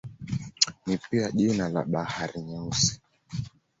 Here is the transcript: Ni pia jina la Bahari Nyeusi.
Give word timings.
Ni 0.85 0.97
pia 0.97 1.31
jina 1.31 1.69
la 1.69 1.83
Bahari 1.83 2.41
Nyeusi. 2.41 3.01